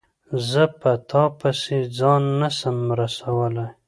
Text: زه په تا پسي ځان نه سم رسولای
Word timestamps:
زه 0.49 0.63
په 0.79 0.91
تا 1.09 1.23
پسي 1.39 1.79
ځان 1.97 2.21
نه 2.39 2.49
سم 2.59 2.77
رسولای 2.99 3.69